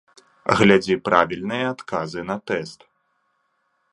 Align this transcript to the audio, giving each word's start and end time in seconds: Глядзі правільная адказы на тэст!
Глядзі 0.59 0.95
правільная 1.09 1.65
адказы 1.73 2.21
на 2.31 2.37
тэст! 2.53 2.79